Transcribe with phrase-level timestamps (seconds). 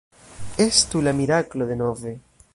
[0.65, 2.17] Estu la miraklo denove!